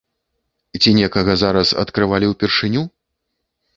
Ці 0.81 0.93
некага 1.01 1.35
зараз 1.43 1.75
адкрывалі 1.85 2.25
ўпершыню? 2.33 2.83